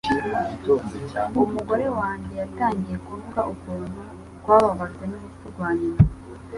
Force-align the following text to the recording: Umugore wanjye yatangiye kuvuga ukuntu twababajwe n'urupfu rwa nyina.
Umugore 1.47 1.85
wanjye 1.99 2.31
yatangiye 2.41 2.97
kuvuga 3.05 3.39
ukuntu 3.53 3.99
twababajwe 4.39 5.03
n'urupfu 5.07 5.43
rwa 5.53 5.69
nyina. 5.79 6.01